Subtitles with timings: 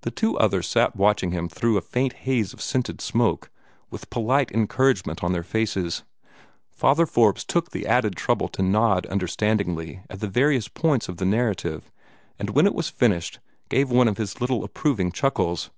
[0.00, 3.50] The two others sat watching him through a faint haze of scented smoke,
[3.90, 6.04] with polite encouragement on their faces.
[6.70, 11.26] Father Forbes took the added trouble to nod understandingly at the various points of the
[11.26, 11.90] narrative,
[12.38, 15.68] and when it was finished gave one of his little approving chuckles.